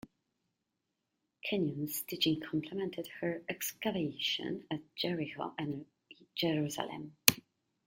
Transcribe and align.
Kenyon's 1.45 2.01
teaching 2.01 2.41
complemented 2.41 3.05
her 3.21 3.43
excavations 3.47 4.63
at 4.71 4.79
Jericho 4.95 5.53
and 5.59 5.85
Jerusalem. 6.33 7.17